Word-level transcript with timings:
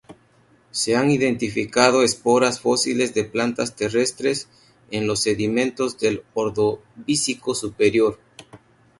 Se 0.71 0.95
han 0.95 1.11
identificado 1.11 2.01
esporas 2.01 2.59
fósiles 2.59 3.13
de 3.13 3.23
plantas 3.23 3.75
terrestres 3.75 4.49
en 4.89 5.05
los 5.05 5.19
sedimentos 5.21 5.99
del 5.99 6.23
Ordovícico 6.33 7.53
Superior. 7.53 8.17